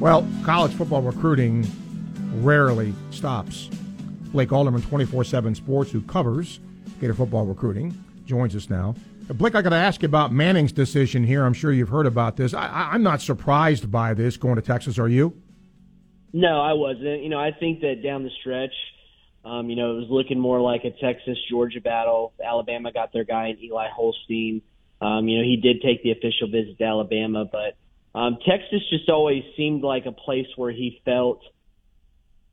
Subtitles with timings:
[0.00, 1.66] Well, college football recruiting
[2.36, 3.68] rarely stops.
[4.30, 6.60] Blake Alderman, 24 7 Sports, who covers
[7.00, 8.94] Gator football recruiting, joins us now.
[9.28, 11.44] Blake, I got to ask you about Manning's decision here.
[11.44, 12.54] I'm sure you've heard about this.
[12.54, 15.36] I, am not surprised by this going to Texas, are you?
[16.32, 17.22] No, I wasn't.
[17.22, 18.72] You know, I think that down the stretch,
[19.44, 22.32] um, you know, it was looking more like a Texas Georgia battle.
[22.42, 24.62] Alabama got their guy in Eli Holstein.
[25.00, 27.76] Um, you know, he did take the official visit to Alabama, but
[28.18, 31.40] um, Texas just always seemed like a place where he felt,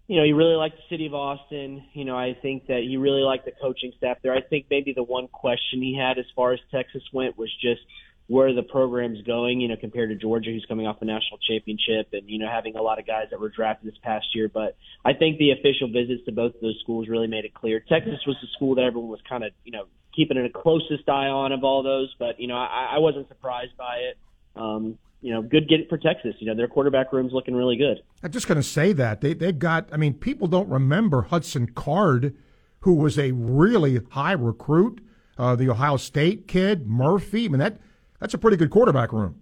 [0.07, 1.83] you know, he really liked the city of Austin.
[1.93, 4.33] You know, I think that he really liked the coaching staff there.
[4.33, 7.81] I think maybe the one question he had as far as Texas went was just
[8.27, 12.09] where the program's going, you know, compared to Georgia, who's coming off a national championship
[12.13, 14.49] and, you know, having a lot of guys that were drafted this past year.
[14.51, 17.79] But I think the official visits to both of those schools really made it clear.
[17.79, 21.27] Texas was the school that everyone was kind of, you know, keeping the closest eye
[21.27, 22.13] on of all those.
[22.17, 24.17] But, you know, I, I wasn't surprised by it.
[24.55, 26.35] Um, you know, good get it for Texas.
[26.37, 27.97] You know, their quarterback room's looking really good.
[28.21, 29.21] I'm just going to say that.
[29.21, 32.35] They, they've got, I mean, people don't remember Hudson Card,
[32.81, 35.01] who was a really high recruit,
[35.39, 37.45] uh, the Ohio State kid, Murphy.
[37.45, 37.79] I mean, that
[38.19, 39.41] that's a pretty good quarterback room.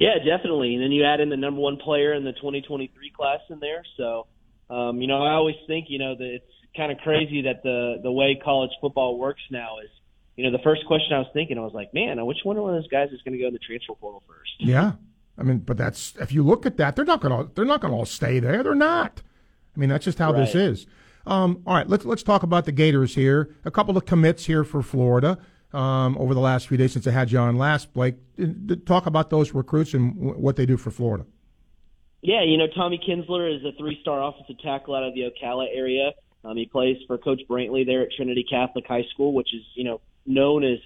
[0.00, 0.74] Yeah, definitely.
[0.74, 3.84] And then you add in the number one player in the 2023 class in there.
[3.96, 4.26] So,
[4.68, 6.44] um, you know, I always think, you know, that it's
[6.76, 9.90] kind of crazy that the the way college football works now is,
[10.36, 12.66] you know, the first question I was thinking, I was like, man, which one of
[12.66, 14.52] those guys is going to go in the transfer portal first?
[14.58, 14.92] Yeah,
[15.36, 17.80] I mean, but that's if you look at that, they're not going to they're not
[17.80, 18.62] going to all stay there.
[18.62, 19.22] They're not.
[19.74, 20.40] I mean, that's just how right.
[20.40, 20.86] this is.
[21.26, 23.54] Um, all right, let's let's talk about the Gators here.
[23.64, 25.38] A couple of commits here for Florida
[25.72, 28.16] um, over the last few days since I had you on last, Blake.
[28.86, 31.26] Talk about those recruits and w- what they do for Florida.
[32.22, 36.12] Yeah, you know, Tommy Kinsler is a three-star offensive tackle out of the Ocala area.
[36.44, 39.84] Um, he plays for Coach Brantley there at Trinity Catholic High School, which is, you
[39.84, 40.78] know, known as,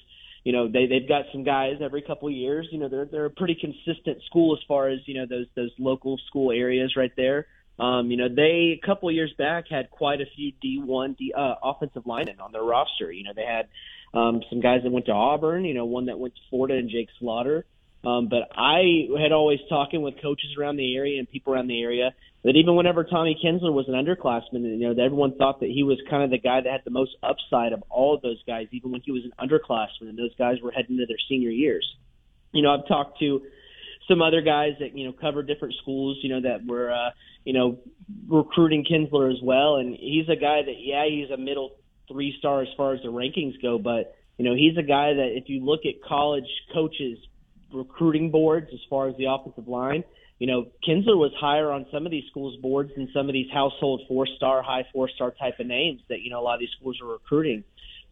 [0.45, 2.69] you know, they they've got some guys every couple of years.
[2.71, 5.73] You know, they're they're a pretty consistent school as far as you know those those
[5.79, 7.47] local school areas right there.
[7.79, 11.34] Um, you know, they a couple of years back had quite a few D1 D,
[11.37, 13.11] uh, offensive linemen on their roster.
[13.11, 13.69] You know, they had
[14.15, 16.88] um, some guys that went to Auburn, you know, one that went to Florida and
[16.88, 17.67] Jake Slaughter.
[18.06, 21.83] Um, but I had always talking with coaches around the area and people around the
[21.83, 25.83] area that even whenever Tommy Kinsler was an underclassman, you know, everyone thought that he
[25.83, 28.69] was kind of the guy that had the most upside of all of those guys,
[28.71, 31.84] even when he was an underclassman and those guys were heading into their senior years.
[32.53, 33.43] You know, I've talked to
[34.06, 37.11] some other guys that you know cover different schools, you know, that were uh,
[37.44, 37.78] you know
[38.28, 41.73] recruiting Kinsler as well, and he's a guy that yeah, he's a middle
[42.06, 45.33] three star as far as the rankings go, but you know he's a guy that
[45.34, 47.19] if you look at college coaches
[47.72, 50.04] recruiting boards as far as the offensive line,
[50.38, 53.50] you know Kinsler was higher on some of these schools boards than some of these
[53.53, 56.60] household four star, high four star type of names that you know a lot of
[56.60, 57.65] these schools are recruiting.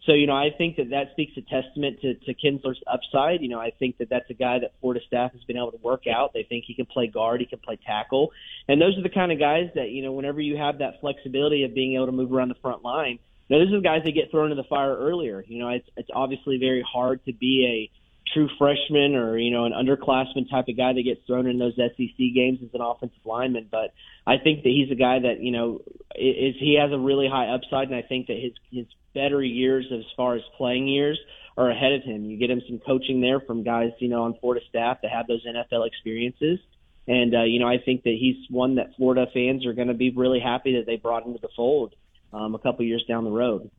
[0.07, 3.41] So, you know, I think that that speaks a testament to, to Kinsler's upside.
[3.41, 5.79] You know, I think that that's a guy that Florida staff has been able to
[5.79, 6.35] work out.
[6.35, 8.31] They think he can play guard, he can play tackle.
[8.69, 11.65] And those are the kind of guys that, you know, whenever you have that flexibility
[11.65, 13.19] of being able to move around the front line,
[13.51, 15.45] now, these are the guys that get thrown in the fire earlier.
[15.47, 19.65] You know, it's it's obviously very hard to be a true freshman or you know
[19.65, 23.25] an underclassman type of guy that gets thrown in those SEC games as an offensive
[23.25, 23.69] lineman.
[23.71, 23.93] But
[24.27, 25.83] I think that he's a guy that you know
[26.15, 29.87] is he has a really high upside, and I think that his his better years
[29.93, 31.19] as far as playing years
[31.57, 32.25] are ahead of him.
[32.25, 35.27] You get him some coaching there from guys you know on Florida staff that have
[35.27, 36.59] those NFL experiences.
[37.07, 39.95] And uh, you know, I think that he's one that Florida fans are going to
[39.95, 41.95] be really happy that they brought into the fold
[42.33, 43.71] um, a couple years down the road.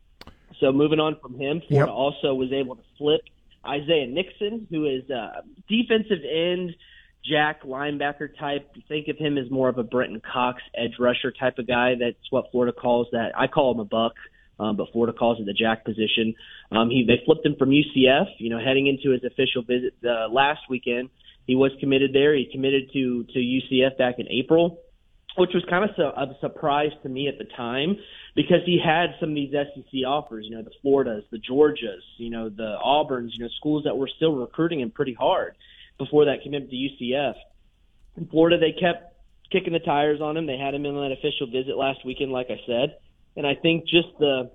[0.60, 1.98] So moving on from him, Florida yep.
[1.98, 3.22] also was able to flip
[3.68, 6.72] Isaiah Nixon, who is a defensive end,
[7.24, 8.70] jack linebacker type.
[8.88, 11.94] Think of him as more of a Brenton Cox edge rusher type of guy.
[12.00, 13.32] That's what Florida calls that.
[13.38, 14.14] I call him a buck.
[14.58, 16.34] Um, but Florida calls it the jack position.
[16.72, 18.28] Um, he they flipped him from UCF.
[18.38, 21.10] You know, heading into his official visit uh, last weekend,
[21.46, 22.34] he was committed there.
[22.34, 24.80] He committed to to UCF back in April
[25.38, 27.98] which was kind of a surprise to me at the time
[28.36, 32.30] because he had some of these SEC offers, you know, the Floridas, the Georgias, you
[32.30, 35.56] know, the Auburns, you know, schools that were still recruiting him pretty hard
[35.98, 37.36] before that commitment to UCF.
[38.18, 39.14] In Florida, they kept
[39.52, 40.46] kicking the tires on him.
[40.46, 42.98] They had him in that official visit last weekend, like I said,
[43.36, 44.52] and I think just the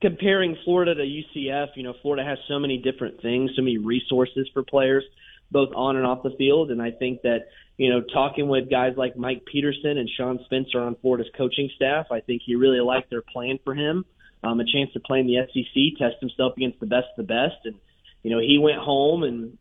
[0.00, 4.48] comparing Florida to UCF, you know, Florida has so many different things, so many resources
[4.52, 5.04] for players,
[5.50, 7.46] both on and off the field, and I think that
[7.76, 12.06] you know, talking with guys like Mike Peterson and Sean Spencer on Florida's coaching staff,
[12.10, 14.04] I think he really liked their plan for him.
[14.42, 17.34] Um, a chance to play in the SEC, test himself against the best of the
[17.34, 17.74] best, and
[18.22, 19.58] you know he went home and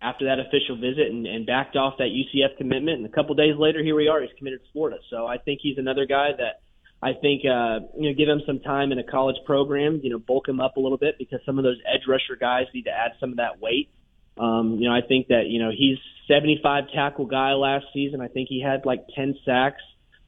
[0.00, 2.98] after that official visit and, and backed off that UCF commitment.
[2.98, 4.20] And a couple days later, here we are.
[4.20, 4.98] He's committed to Florida.
[5.10, 6.60] So I think he's another guy that
[7.02, 10.00] I think uh, you know give him some time in a college program.
[10.02, 12.66] You know, bulk him up a little bit because some of those edge rusher guys
[12.72, 13.90] need to add some of that weight
[14.38, 15.98] Um, you know, I think that you know he's
[16.28, 18.20] 75 tackle guy last season.
[18.20, 19.82] I think he had like 10 sacks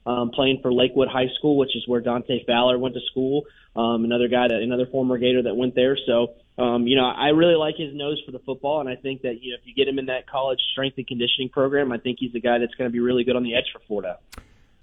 [0.06, 3.44] um, playing for Lakewood High School, which is where Dante Fowler went to school.
[3.76, 5.96] Um, another guy that another former Gator that went there.
[6.06, 9.22] So um, you know, I really like his nose for the football, and I think
[9.22, 11.96] that you know if you get him in that college strength and conditioning program, I
[11.96, 14.18] think he's a guy that's going to be really good on the edge for Florida.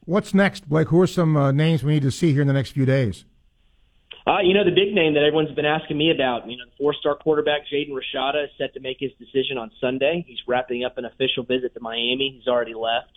[0.06, 0.88] What's next, Blake?
[0.88, 3.26] Who are some uh, names we need to see here in the next few days?
[4.28, 6.76] Uh, you know, the big name that everyone's been asking me about, you know, the
[6.78, 10.26] four-star quarterback Jaden Rashada is set to make his decision on Sunday.
[10.28, 12.36] He's wrapping up an official visit to Miami.
[12.38, 13.14] He's already left.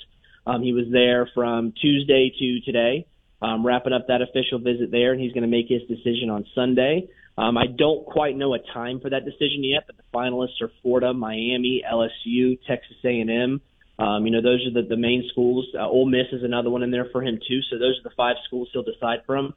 [0.46, 3.08] Um, he was there from Tuesday to today,
[3.42, 6.46] um, wrapping up that official visit there, and he's going to make his decision on
[6.54, 7.08] Sunday.
[7.36, 10.70] Um, I don't quite know a time for that decision yet, but the finalists are
[10.80, 13.60] Florida, Miami, LSU, Texas A&M.
[13.98, 15.66] Um, you know, those are the, the main schools.
[15.74, 17.60] Uh, Ole Miss is another one in there for him too.
[17.68, 19.54] So those are the five schools he'll decide from.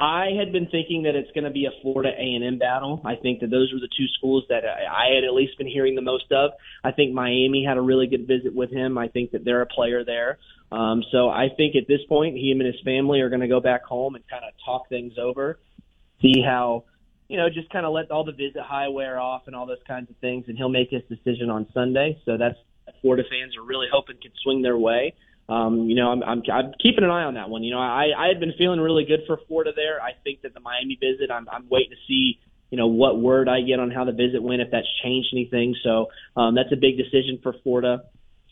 [0.00, 3.00] I had been thinking that it's going to be a Florida A&M battle.
[3.04, 5.94] I think that those were the two schools that I had at least been hearing
[5.94, 6.50] the most of.
[6.82, 8.98] I think Miami had a really good visit with him.
[8.98, 10.38] I think that they're a player there.
[10.72, 13.60] Um, so I think at this point, he and his family are going to go
[13.60, 15.60] back home and kind of talk things over,
[16.20, 16.84] see how,
[17.28, 19.82] you know, just kind of let all the visit high wear off and all those
[19.86, 22.18] kinds of things, and he'll make his decision on Sunday.
[22.24, 22.58] So that's
[23.00, 25.14] Florida fans are really hoping can swing their way
[25.48, 27.62] um, you know, I'm, I'm, I'm keeping an eye on that one.
[27.62, 30.00] You know, I, I had been feeling really good for Florida there.
[30.00, 32.38] I think that the Miami visit, I'm, I'm waiting to see,
[32.70, 35.76] you know, what word I get on how the visit went, if that's changed anything.
[35.82, 36.06] So
[36.36, 38.04] um, that's a big decision for Florida.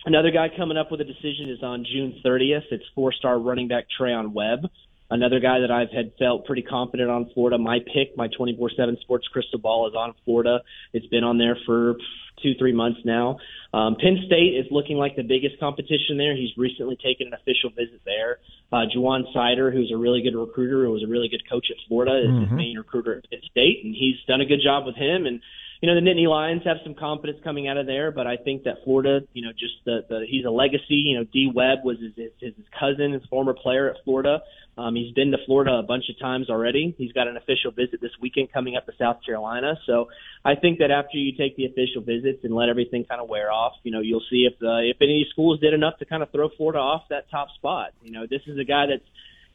[0.05, 2.65] Another guy coming up with a decision is on June 30th.
[2.71, 4.69] It's four-star running back Treyaun Webb.
[5.11, 7.59] Another guy that I've had felt pretty confident on Florida.
[7.59, 10.63] My pick, my 24/7 Sports Crystal Ball, is on Florida.
[10.93, 11.97] It's been on there for
[12.43, 13.39] two, three months now.
[13.75, 16.35] Um, Penn State is looking like the biggest competition there.
[16.35, 18.39] He's recently taken an official visit there.
[18.73, 21.77] Uh, Ja'Juan Seider, who's a really good recruiter, who was a really good coach at
[21.89, 22.41] Florida, is mm-hmm.
[22.43, 25.27] his main recruiter at Penn State, and he's done a good job with him.
[25.27, 25.41] And
[25.83, 28.63] you know, the Nittany Lions have some confidence coming out of there, but I think
[28.63, 31.03] that Florida, you know, just the, the he's a legacy.
[31.03, 34.43] You know, D Webb was his, his, his cousin, his former player at Florida.
[34.79, 36.95] Um, he's been to Florida a bunch of times already.
[36.97, 39.75] He's got an official visit this weekend coming up to South Carolina.
[39.85, 40.07] So
[40.45, 43.51] I think that after you take the official visits and let everything kind of wear
[43.51, 46.31] off, you know, you'll see if uh, if any schools did enough to kind of
[46.31, 47.91] throw Florida off that top spot.
[48.03, 49.09] You know, this is a guy that's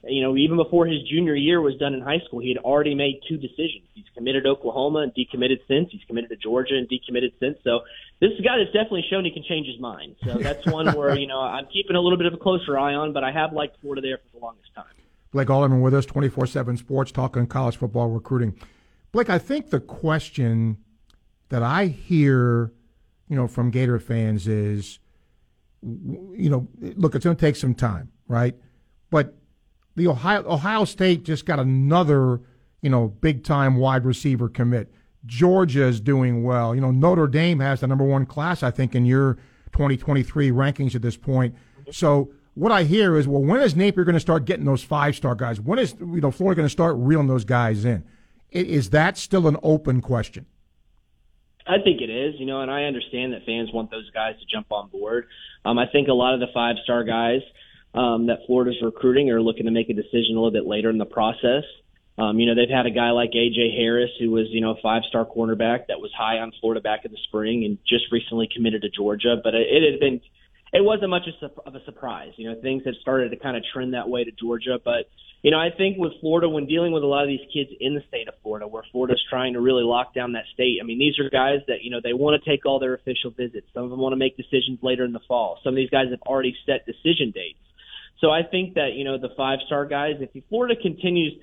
[0.04, 2.96] you know, even before his junior year was done in high school, he had already
[2.96, 3.84] made two decisions.
[3.94, 5.90] He's committed to Oklahoma and decommitted since.
[5.92, 7.58] He's committed to Georgia and decommitted since.
[7.64, 7.82] So
[8.20, 10.16] this is a guy that's definitely shown he can change his mind.
[10.24, 12.94] So that's one where, you know, I'm keeping a little bit of a closer eye
[12.94, 14.86] on, but I have liked Florida there for the longest time.
[15.32, 18.58] Blake Alderman with us, 24 7 Sports, talking college football recruiting.
[19.12, 20.78] Blake, I think the question
[21.50, 22.72] that I hear,
[23.28, 25.00] you know, from Gator fans is,
[25.82, 28.56] you know, look, it's going to take some time, right?
[29.10, 29.36] But
[29.98, 32.40] the Ohio Ohio State just got another,
[32.82, 34.94] you know, big time wide receiver commit.
[35.26, 36.74] Georgia is doing well.
[36.74, 39.34] You know, Notre Dame has the number one class, I think, in your
[39.74, 41.56] 2023 rankings at this point.
[41.92, 45.16] So what I hear is, well, when is Napier going to start getting those five
[45.16, 45.60] star guys?
[45.60, 48.06] When is you know Florida going to start reeling those guys in?
[48.52, 50.46] Is that still an open question?
[51.66, 54.46] I think it is, you know, and I understand that fans want those guys to
[54.46, 55.28] jump on board.
[55.66, 57.42] Um, I think a lot of the five star guys
[57.94, 60.98] um, that Florida's recruiting are looking to make a decision a little bit later in
[60.98, 61.64] the process.
[62.18, 64.82] Um, you know, they've had a guy like AJ Harris, who was, you know, a
[64.82, 68.50] five star cornerback that was high on Florida back in the spring and just recently
[68.54, 69.38] committed to Georgia.
[69.42, 70.22] But it, it had been,
[70.74, 72.34] it wasn't much of a surprise.
[72.38, 74.80] You know, things have started to kind of trend that way to Georgia.
[74.84, 75.06] But,
[75.44, 77.94] you know, I think with Florida, when dealing with a lot of these kids in
[77.94, 80.98] the state of Florida, where Florida's trying to really lock down that state, I mean,
[80.98, 83.68] these are guys that, you know, they want to take all their official visits.
[83.76, 85.60] Some of them want to make decisions later in the fall.
[85.64, 87.60] Some of these guys have already set decision dates.
[88.20, 90.16] So I think that you know the five star guys.
[90.20, 91.34] If Florida continues,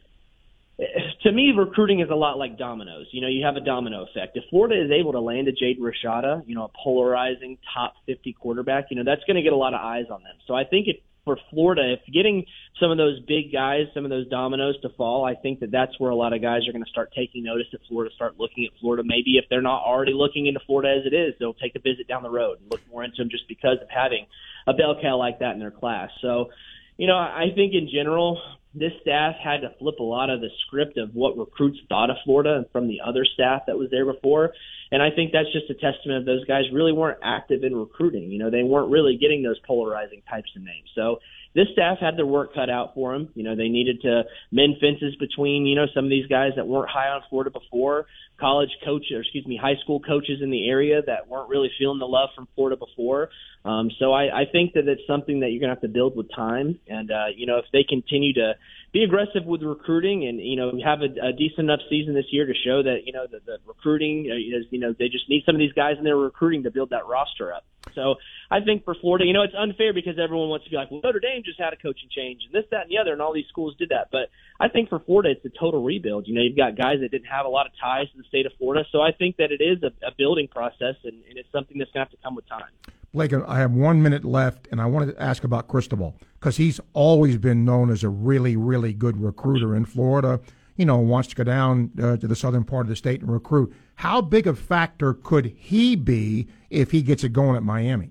[1.22, 3.06] to me, recruiting is a lot like dominoes.
[3.12, 4.36] You know, you have a domino effect.
[4.36, 8.32] If Florida is able to land a Jaden Rashada, you know, a polarizing top 50
[8.34, 10.34] quarterback, you know, that's going to get a lot of eyes on them.
[10.46, 12.44] So I think if for Florida, if getting
[12.80, 15.98] some of those big guys, some of those dominoes to fall, I think that that's
[15.98, 18.64] where a lot of guys are going to start taking notice at Florida, start looking
[18.66, 19.02] at Florida.
[19.04, 22.06] Maybe if they're not already looking into Florida as it is, they'll take a visit
[22.08, 24.26] down the road and look more into them just because of having
[24.66, 26.10] a bell cow like that in their class.
[26.20, 26.50] So,
[26.96, 28.40] you know, I think in general,
[28.74, 32.16] this staff had to flip a lot of the script of what recruits thought of
[32.24, 34.52] Florida and from the other staff that was there before.
[34.90, 38.30] And I think that's just a testament of those guys really weren't active in recruiting.
[38.30, 40.90] You know, they weren't really getting those polarizing types of names.
[40.94, 41.18] So
[41.54, 43.28] this staff had their work cut out for them.
[43.34, 46.66] You know, they needed to mend fences between, you know, some of these guys that
[46.66, 48.06] weren't high on Florida before,
[48.38, 51.98] college coach, or excuse me, high school coaches in the area that weren't really feeling
[51.98, 53.30] the love from Florida before.
[53.64, 56.16] Um, so I, I think that it's something that you're going to have to build
[56.16, 56.80] with time.
[56.88, 58.54] And, uh, you know, if they continue to
[58.94, 62.46] be aggressive with recruiting and you know have a, a decent enough season this year
[62.46, 65.56] to show that you know the, the recruiting is you know they just need some
[65.56, 67.64] of these guys in their recruiting to build that roster up.
[67.94, 68.16] So
[68.50, 71.00] I think for Florida, you know, it's unfair because everyone wants to be like, well,
[71.02, 73.32] Notre Dame just had a coaching change and this, that, and the other, and all
[73.32, 74.08] these schools did that.
[74.10, 76.26] But I think for Florida, it's a total rebuild.
[76.26, 78.46] You know, you've got guys that didn't have a lot of ties to the state
[78.46, 81.50] of Florida, so I think that it is a, a building process, and, and it's
[81.52, 82.70] something that's going to have to come with time.
[83.14, 86.80] Blake, I have one minute left, and I wanted to ask about Cristobal because he's
[86.94, 90.40] always been known as a really, really good recruiter in Florida.
[90.76, 93.30] You know, wants to go down uh, to the southern part of the state and
[93.30, 93.72] recruit.
[93.96, 98.10] How big a factor could he be if he gets it going at Miami?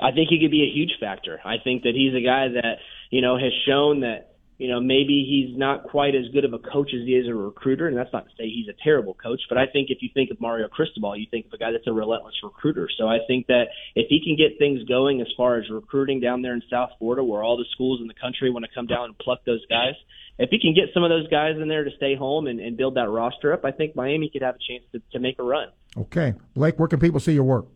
[0.00, 1.40] I think he could be a huge factor.
[1.44, 2.78] I think that he's a guy that
[3.10, 4.27] you know has shown that
[4.58, 7.34] you know, maybe he's not quite as good of a coach as he is a
[7.34, 10.10] recruiter, and that's not to say he's a terrible coach, but I think if you
[10.12, 12.88] think of Mario Cristobal, you think of a guy that's a relentless recruiter.
[12.98, 16.42] So I think that if he can get things going as far as recruiting down
[16.42, 19.04] there in South Florida, where all the schools in the country want to come down
[19.04, 19.94] and pluck those guys,
[20.40, 22.76] if he can get some of those guys in there to stay home and, and
[22.76, 25.44] build that roster up, I think Miami could have a chance to, to make a
[25.44, 25.68] run.
[25.96, 26.34] Okay.
[26.54, 27.66] Blake, where can people see your work?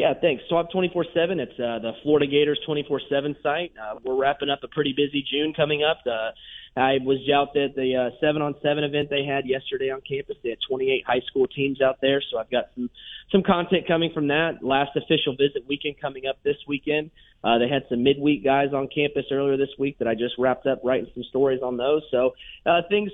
[0.00, 0.42] Yeah, thanks.
[0.48, 1.40] Swamp 24 7.
[1.40, 3.72] It's uh, the Florida Gators 24 7 site.
[3.76, 5.98] Uh, we're wrapping up a pretty busy June coming up.
[6.06, 6.32] Uh,
[6.74, 10.36] I was out at the uh, seven on seven event they had yesterday on campus.
[10.42, 12.88] They had 28 high school teams out there, so I've got some
[13.30, 14.62] some content coming from that.
[14.62, 17.10] Last official visit weekend coming up this weekend.
[17.44, 20.66] Uh, they had some midweek guys on campus earlier this week that I just wrapped
[20.66, 22.00] up writing some stories on those.
[22.10, 22.30] So
[22.64, 23.12] uh, things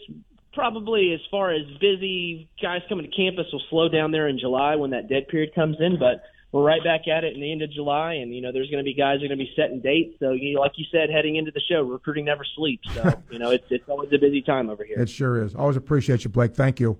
[0.53, 4.77] probably as far as busy guys coming to campus will slow down there in July
[4.77, 6.23] when that dead period comes in, but
[6.57, 8.83] we're right back at it in the end of July, and you know there's going
[8.83, 10.17] to be guys are going to be setting dates.
[10.19, 12.89] So you know, like you said, heading into the show, recruiting never sleeps.
[12.95, 14.99] So you know it's it's always a busy time over here.
[14.99, 15.55] It sure is.
[15.55, 16.55] Always appreciate you, Blake.
[16.55, 16.99] Thank you.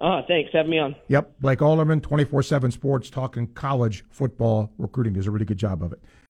[0.00, 0.50] Ah, thanks.
[0.52, 0.96] Having me on.
[1.08, 5.14] Yep, Blake Alderman, twenty four seven Sports, talking college football recruiting.
[5.14, 6.00] Does a really good job of it.